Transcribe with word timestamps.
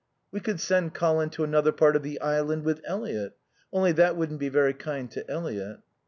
"We 0.31 0.39
could 0.39 0.59
send 0.59 0.95
Colin 0.95 1.29
to 1.29 1.43
another 1.43 1.71
part 1.71 1.95
of 1.95 2.01
the 2.01 2.19
island 2.21 2.63
with 2.63 2.81
Eliot. 2.87 3.37
Only 3.71 3.91
that 3.91 4.15
wouldn't 4.17 4.39
be 4.39 4.49
very 4.49 4.73
kind 4.73 5.11
to 5.11 5.23
Eliot." 5.29 5.77